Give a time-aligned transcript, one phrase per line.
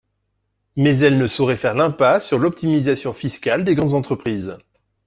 [0.77, 4.57] Mais elle ne saurait faire l’impasse sur l’optimisation fiscale des grandes entreprises.